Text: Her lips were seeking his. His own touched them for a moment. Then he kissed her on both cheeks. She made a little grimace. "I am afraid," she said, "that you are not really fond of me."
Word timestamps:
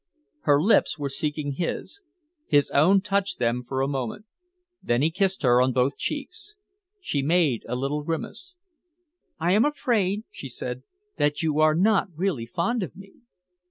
Her 0.45 0.59
lips 0.59 0.97
were 0.97 1.11
seeking 1.11 1.51
his. 1.57 2.01
His 2.47 2.71
own 2.71 3.01
touched 3.01 3.37
them 3.37 3.63
for 3.63 3.81
a 3.83 3.87
moment. 3.87 4.25
Then 4.81 5.03
he 5.03 5.11
kissed 5.11 5.43
her 5.43 5.61
on 5.61 5.73
both 5.73 5.95
cheeks. 5.95 6.55
She 6.99 7.21
made 7.21 7.63
a 7.69 7.75
little 7.75 8.01
grimace. 8.01 8.55
"I 9.39 9.51
am 9.51 9.63
afraid," 9.63 10.23
she 10.31 10.49
said, 10.49 10.81
"that 11.17 11.43
you 11.43 11.59
are 11.59 11.75
not 11.75 12.07
really 12.15 12.47
fond 12.47 12.81
of 12.81 12.95
me." 12.95 13.13